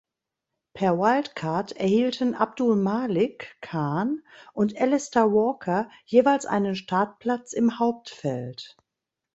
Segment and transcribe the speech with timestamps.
[0.73, 8.77] Per Wildcard erhielten Abdul Malik Khan und Alister Walker jeweils einen Startplatz im Hauptfeld.